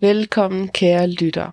[0.00, 1.50] Velkommen kære lytter.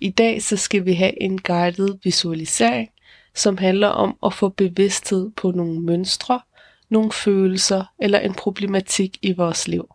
[0.00, 2.90] I dag så skal vi have en guided visualisering,
[3.34, 6.40] som handler om at få bevidsthed på nogle mønstre,
[6.88, 9.88] nogle følelser eller en problematik i vores liv.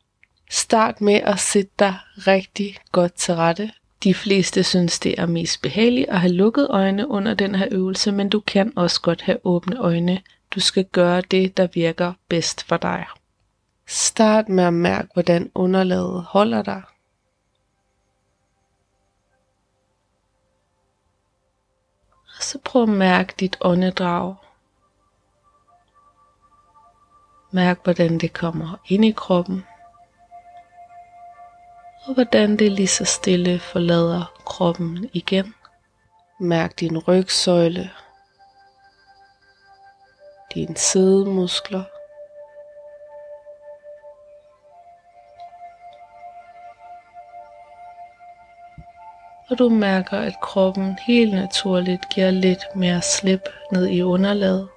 [0.49, 3.71] Start med at sætte dig rigtig godt til rette.
[4.03, 8.11] De fleste synes, det er mest behageligt at have lukket øjne under den her øvelse,
[8.11, 10.21] men du kan også godt have åbne øjne.
[10.55, 13.05] Du skal gøre det, der virker bedst for dig.
[13.87, 16.81] Start med at mærke, hvordan underlaget holder dig.
[22.41, 24.35] Og så prøv at mærke dit åndedrag.
[27.51, 29.65] Mærk, hvordan det kommer ind i kroppen.
[32.07, 35.55] Og hvordan det lige så stille forlader kroppen igen.
[36.39, 37.91] Mærk din rygsøjle,
[40.53, 41.83] dine sidemuskler,
[49.51, 54.69] og du mærker, at kroppen helt naturligt giver lidt mere slip ned i underlaget.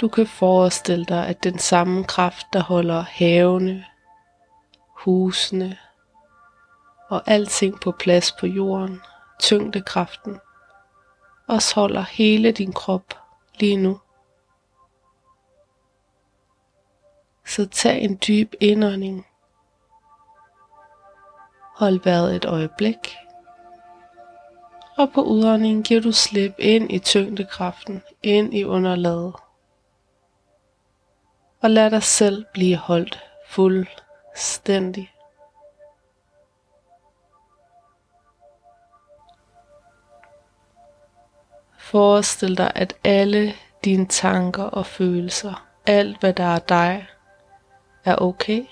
[0.00, 3.84] Du kan forestille dig, at den samme kraft, der holder havene,
[4.96, 5.76] husene
[7.08, 9.00] og alting på plads på jorden,
[9.40, 10.40] tyngdekraften,
[11.48, 13.14] også holder hele din krop
[13.60, 14.00] lige nu.
[17.46, 19.26] Så tag en dyb indånding.
[21.76, 23.16] Hold vejret et øjeblik.
[24.96, 29.34] Og på udåndingen giver du slip ind i tyngdekraften, ind i underlaget.
[31.62, 35.10] Og lad dig selv blive holdt fuldstændig.
[41.78, 47.06] Forestil dig, at alle dine tanker og følelser, alt hvad der er dig,
[48.04, 48.66] er okay.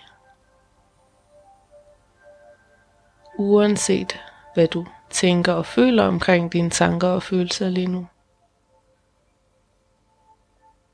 [3.39, 4.21] Uanset
[4.55, 8.07] hvad du tænker og føler omkring dine tanker og følelser lige nu.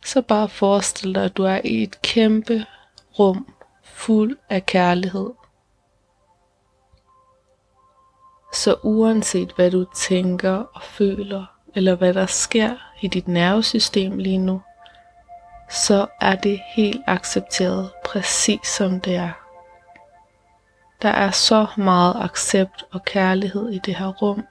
[0.05, 2.67] Så bare forestil dig, at du er i et kæmpe
[3.19, 5.31] rum fuld af kærlighed.
[8.55, 14.39] Så uanset hvad du tænker og føler, eller hvad der sker i dit nervesystem lige
[14.39, 14.63] nu,
[15.69, 19.33] så er det helt accepteret præcis som det er.
[21.03, 24.47] Der er så meget accept og kærlighed i det her rum.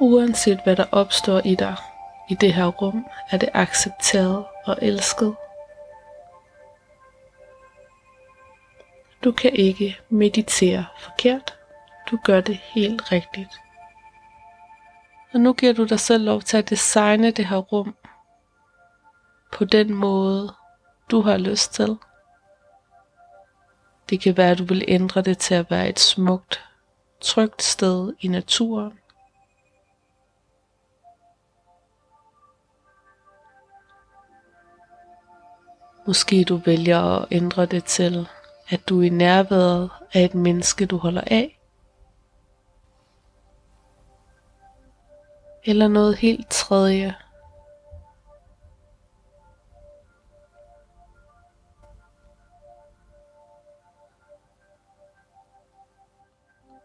[0.00, 1.76] Uanset hvad der opstår i dig
[2.28, 5.36] i det her rum, er det accepteret og elsket.
[9.24, 11.55] Du kan ikke meditere forkert.
[12.10, 13.60] Du gør det helt rigtigt.
[15.34, 17.96] Og nu giver du dig selv lov til at designe det her rum
[19.52, 20.54] på den måde,
[21.10, 21.98] du har lyst til.
[24.10, 26.64] Det kan være, at du vil ændre det til at være et smukt,
[27.20, 28.98] trygt sted i naturen.
[36.06, 38.28] Måske du vælger at ændre det til,
[38.68, 41.55] at du er i nærværet af et menneske, du holder af.
[45.66, 47.14] Eller noget helt tredje.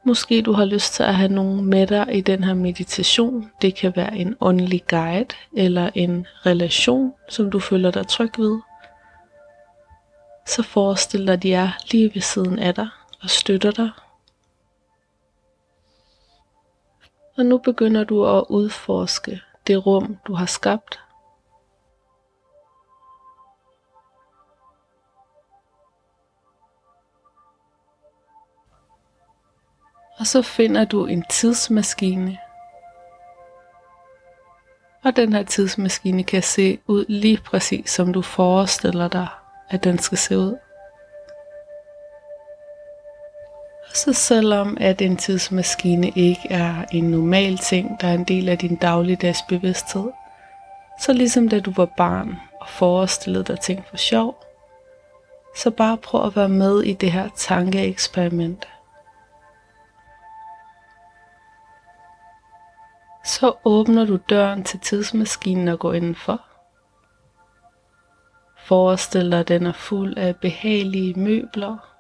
[0.06, 3.52] Måske du har lyst til at have nogen med dig i den her meditation.
[3.62, 8.59] Det kan være en åndelig guide eller en relation, som du føler dig tryg ved.
[10.47, 12.88] Så forestil dig, at de er lige ved siden af dig
[13.24, 13.90] og støtter dig
[17.41, 21.00] Og nu begynder du at udforske det rum, du har skabt.
[30.19, 32.38] Og så finder du en tidsmaskine.
[35.03, 39.28] Og den her tidsmaskine kan se ud lige præcis som du forestiller dig,
[39.70, 40.58] at den skal se ud.
[44.06, 48.58] Så selvom at en tidsmaskine ikke er en normal ting, der er en del af
[48.58, 50.09] din dagligdags bevidsthed,
[51.00, 54.44] så ligesom da du var barn og forestillede dig ting for sjov,
[55.58, 58.68] så bare prøv at være med i det her tankeeksperiment.
[63.26, 66.42] Så åbner du døren til tidsmaskinen og går indenfor.
[68.58, 71.91] Forestil dig, at den er fuld af behagelige møbler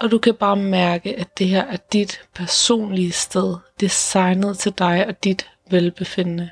[0.00, 5.06] og du kan bare mærke, at det her er dit personlige sted, designet til dig
[5.06, 6.50] og dit velbefindende.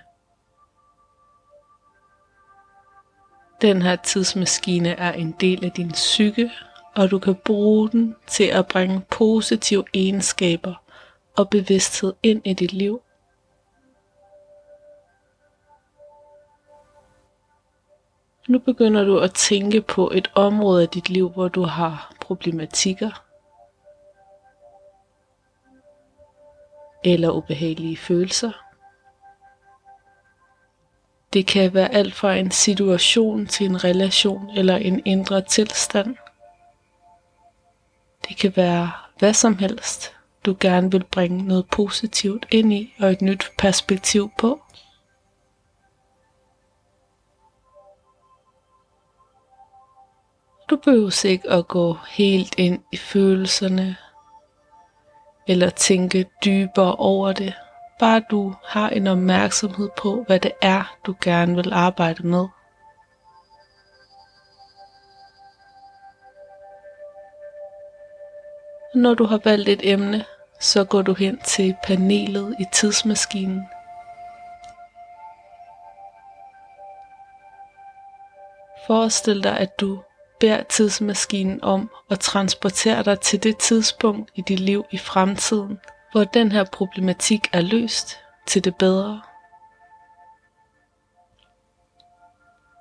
[3.60, 6.50] Den her tidsmaskine er en del af din psyke,
[6.96, 10.74] og du kan bruge den til at bringe positive egenskaber
[11.36, 13.02] og bevidsthed ind i dit liv.
[18.48, 23.27] Nu begynder du at tænke på et område af dit liv, hvor du har problematikker
[27.14, 28.52] eller ubehagelige følelser.
[31.32, 36.16] Det kan være alt fra en situation til en relation eller en indre tilstand.
[38.28, 40.16] Det kan være hvad som helst,
[40.46, 44.60] du gerne vil bringe noget positivt ind i og et nyt perspektiv på.
[50.70, 53.96] Du behøver ikke at gå helt ind i følelserne
[55.48, 57.54] eller tænke dybere over det.
[57.98, 62.46] Bare du har en opmærksomhed på, hvad det er, du gerne vil arbejde med.
[68.94, 70.24] Når du har valgt et emne,
[70.60, 73.68] så går du hen til panelet i tidsmaskinen.
[78.86, 80.02] Forestil dig, at du
[80.40, 85.78] beder tidsmaskinen om at transportere dig til det tidspunkt i dit liv i fremtiden,
[86.12, 89.22] hvor den her problematik er løst til det bedre.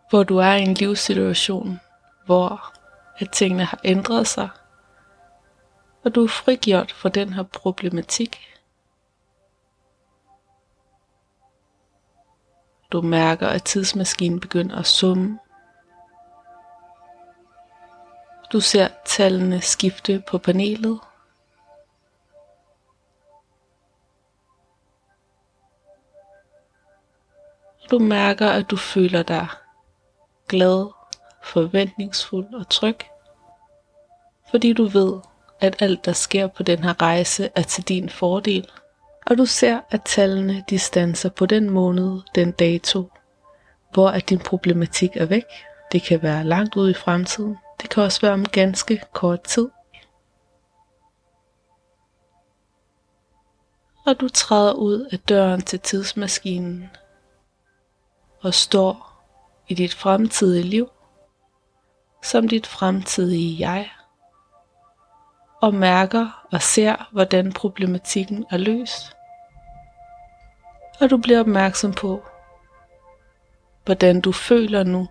[0.09, 1.79] Hvor du er i en livssituation,
[2.25, 2.73] hvor
[3.17, 4.49] at tingene har ændret sig,
[6.03, 8.39] og du er frigjort fra den her problematik.
[12.91, 15.39] Du mærker, at tidsmaskinen begynder at summe
[18.51, 20.99] du ser tallene skifte på panelet.
[27.91, 29.47] Du mærker, at du føler dig
[30.47, 30.91] glad,
[31.43, 32.97] forventningsfuld og tryg,
[34.49, 35.19] fordi du ved,
[35.59, 38.69] at alt der sker på den her rejse er til din fordel.
[39.25, 43.11] Og du ser, at tallene distancer på den måned, den dato,
[43.93, 45.43] hvor at din problematik er væk.
[45.91, 47.57] Det kan være langt ud i fremtiden.
[47.81, 49.69] Det kan også være om ganske kort tid.
[54.05, 56.89] Og du træder ud af døren til tidsmaskinen
[58.41, 59.23] og står
[59.67, 60.89] i dit fremtidige liv
[62.23, 63.89] som dit fremtidige jeg
[65.61, 69.15] og mærker og ser, hvordan problematikken er løst.
[70.99, 72.25] Og du bliver opmærksom på,
[73.85, 75.07] hvordan du føler nu,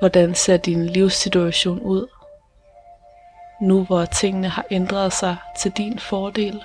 [0.00, 2.08] Hvordan ser din livssituation ud?
[3.60, 6.64] Nu hvor tingene har ændret sig til din fordel.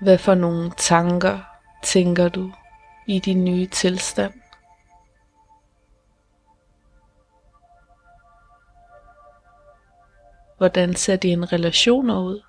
[0.00, 1.38] Hvad for nogle tanker
[1.82, 2.52] tænker du
[3.06, 4.43] i din nye tilstand?
[10.56, 12.40] Hvordan ser dine relationer ud?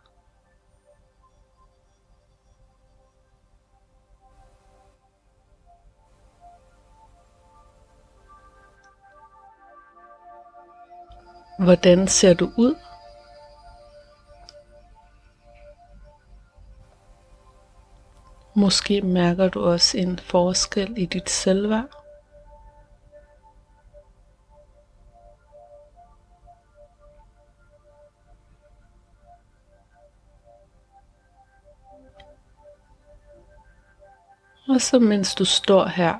[11.59, 12.75] Hvordan ser du ud?
[18.55, 22.04] Måske mærker du også en forskel i dit selvværd.
[34.75, 36.15] Og så mens du står her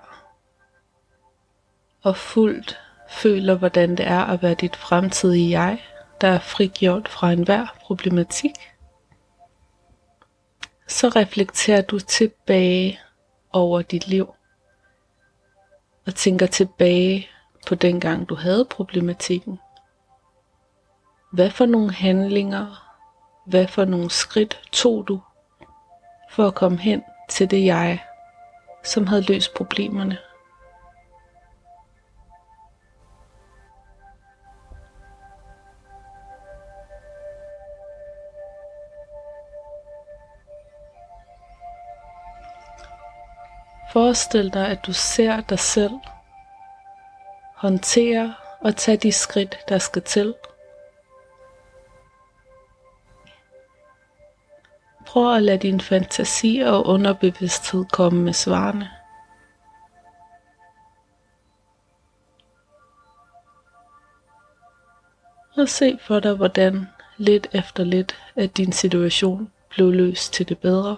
[2.03, 5.83] og fuldt føler, hvordan det er at være dit fremtidige jeg,
[6.21, 8.51] der er frigjort fra enhver problematik,
[10.87, 12.99] så reflekterer du tilbage
[13.53, 14.33] over dit liv
[16.05, 17.27] og tænker tilbage
[17.67, 19.59] på den gang du havde problematikken.
[21.31, 22.95] Hvad for nogle handlinger,
[23.45, 25.21] hvad for nogle skridt tog du
[26.31, 28.03] for at komme hen til det jeg,
[28.85, 30.17] som havde løst problemerne.
[43.93, 45.93] Forestil dig, at du ser dig selv
[47.55, 50.33] håndtere og tage de skridt, der skal til
[55.15, 58.89] Prøv at lade din fantasi og underbevidsthed komme med svarene.
[65.57, 70.59] Og se for dig, hvordan lidt efter lidt, at din situation blev løst til det
[70.59, 70.97] bedre.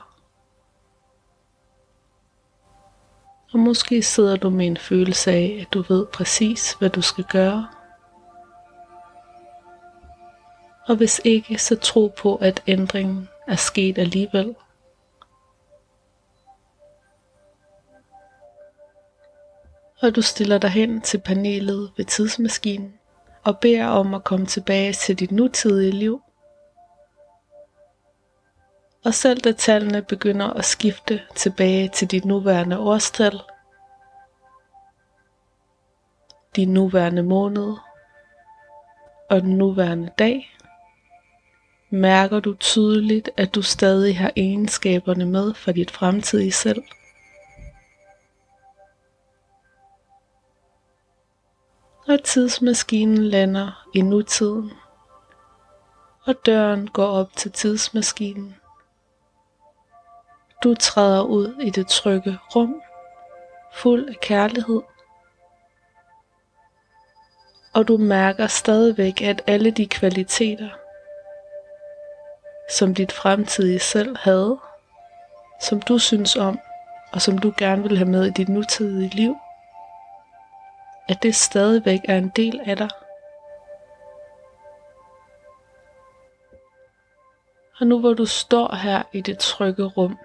[3.54, 7.24] Og måske sidder du med en følelse af, at du ved præcis, hvad du skal
[7.24, 7.68] gøre.
[10.88, 14.56] Og hvis ikke, så tro på, at ændringen er sket alligevel.
[20.02, 22.94] Og du stiller dig hen til panelet ved tidsmaskinen
[23.44, 26.22] og beder om at komme tilbage til dit nutidige liv.
[29.06, 33.42] Og selv da tallene begynder at skifte tilbage til dit nuværende årstal,
[36.56, 37.76] din nuværende måned
[39.30, 40.57] og den nuværende dag,
[41.90, 46.84] mærker du tydeligt, at du stadig har egenskaberne med for dit fremtidige selv.
[52.08, 54.72] Og tidsmaskinen lander i nutiden,
[56.26, 58.56] og døren går op til tidsmaskinen.
[60.64, 62.82] Du træder ud i det trygge rum,
[63.74, 64.82] fuld af kærlighed.
[67.74, 70.70] Og du mærker stadigvæk, at alle de kvaliteter,
[72.78, 74.60] som dit fremtidige selv havde,
[75.62, 76.60] som du synes om,
[77.14, 79.36] og som du gerne vil have med i dit nutidige liv,
[81.10, 82.90] at det stadigvæk er en del af dig.
[87.80, 90.20] Og nu hvor du står her i det trygge rum,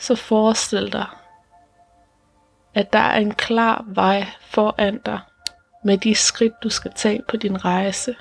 [0.00, 1.06] så forestil dig,
[2.74, 5.20] at der er en klar vej foran dig
[5.84, 8.16] med de skridt, du skal tage på din rejse.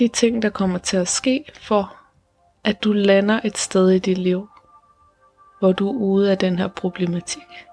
[0.00, 1.96] De ting, der kommer til at ske for,
[2.64, 4.48] at du lander et sted i dit liv,
[5.58, 7.66] hvor du er ude af den her problematik.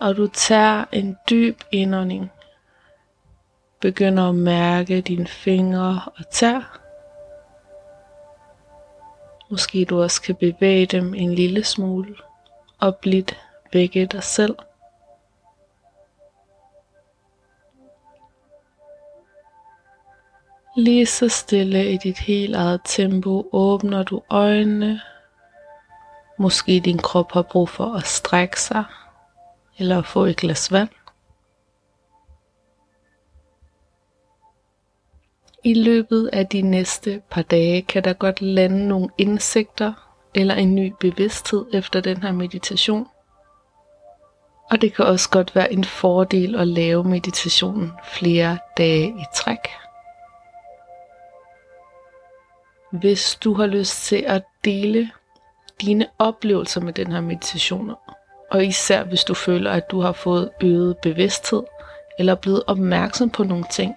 [0.00, 2.30] Og du tager en dyb indånding
[3.80, 6.80] begynder at mærke dine fingre og tær.
[9.50, 12.14] Måske du også kan bevæge dem en lille smule
[12.78, 13.36] og blidt
[13.72, 14.56] vække dig selv.
[20.78, 25.00] Lige så stille i dit helt eget tempo åbner du øjnene.
[26.38, 28.84] Måske din krop har brug for at strække sig
[29.78, 30.88] eller få et glas vand.
[35.64, 39.92] I løbet af de næste par dage kan der godt lande nogle indsigter
[40.34, 43.06] eller en ny bevidsthed efter den her meditation.
[44.70, 49.85] Og det kan også godt være en fordel at lave meditationen flere dage i træk.
[52.90, 55.10] Hvis du har lyst til at dele
[55.80, 57.94] dine oplevelser med den her meditation,
[58.50, 61.62] og især hvis du føler, at du har fået øget bevidsthed,
[62.18, 63.94] eller blevet opmærksom på nogle ting,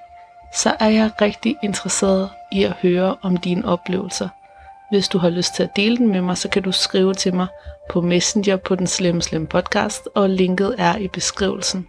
[0.56, 4.30] så er jeg rigtig interesseret i at høre om dine oplevelser.
[4.92, 7.34] Hvis du har lyst til at dele den med mig, så kan du skrive til
[7.34, 7.48] mig
[7.90, 11.88] på Messenger på den Slemme Slemme podcast, og linket er i beskrivelsen.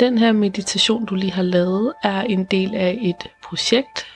[0.00, 4.06] Den her meditation, du lige har lavet, er en del af et projekt,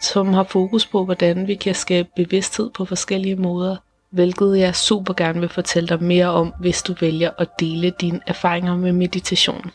[0.00, 3.76] som har fokus på, hvordan vi kan skabe bevidsthed på forskellige måder,
[4.10, 8.20] hvilket jeg super gerne vil fortælle dig mere om, hvis du vælger at dele dine
[8.26, 9.70] erfaringer med meditation.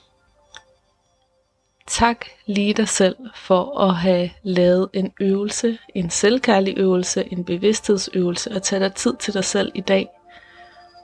[1.87, 8.51] Tak lige dig selv for at have lavet en øvelse, en selvkærlig øvelse, en bevidsthedsøvelse
[8.51, 10.09] og tage dig tid til dig selv i dag.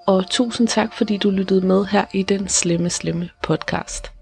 [0.08, 4.19] Og tusind tak, fordi du lyttede med her i den slemme, slemme podcast.